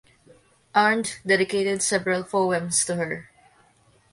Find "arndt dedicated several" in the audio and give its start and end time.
0.73-2.23